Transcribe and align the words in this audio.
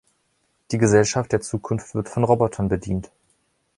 Die 0.71 0.79
Gesellschaft 0.79 1.31
der 1.31 1.41
Zukunft 1.41 1.93
wird 1.93 2.09
von 2.09 2.23
Robotern 2.23 2.69
bedient. 2.69 3.11